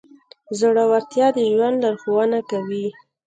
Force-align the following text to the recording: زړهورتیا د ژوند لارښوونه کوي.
زړهورتیا 0.59 1.27
د 1.35 1.37
ژوند 1.51 1.77
لارښوونه 1.83 2.39
کوي. 2.49 2.85